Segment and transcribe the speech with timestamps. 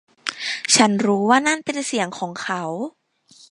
[0.75, 2.63] ฉันรู้ว่านั่นเป็นเสียงของเขา